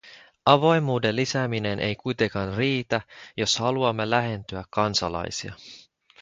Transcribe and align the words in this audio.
Avoimuuden 0.45 1.15
lisääminen 1.15 1.79
ei 1.79 1.95
kuitenkaan 1.95 2.53
riitä, 2.57 3.01
jos 3.37 3.59
haluamme 3.59 4.09
lähentyä 4.09 4.63
kansalaisia. 4.69 5.53